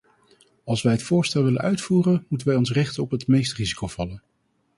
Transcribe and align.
Als 0.65 0.81
wij 0.81 0.91
het 0.91 1.03
voorstel 1.03 1.43
willen 1.43 1.61
uitvoeren, 1.61 2.25
moet 2.29 2.43
wij 2.43 2.55
ons 2.55 2.71
richten 2.71 3.03
op 3.03 3.11
het 3.11 3.27
meest 3.27 3.53
risicovolle. 3.53 4.21